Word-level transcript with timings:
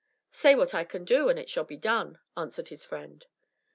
"Say 0.31 0.55
what 0.55 0.73
I 0.73 0.83
can 0.83 1.05
do, 1.05 1.29
and 1.29 1.37
it 1.37 1.47
shall 1.47 1.63
be 1.63 1.77
done," 1.77 2.17
answered 2.35 2.69
his 2.69 2.83
friend. 2.83 3.23